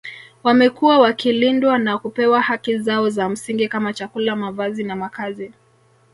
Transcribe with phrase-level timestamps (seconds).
[0.43, 5.51] Wamekuwa wakilindwa na kupewa haki zao za msingi kama chakula mavazi na makazi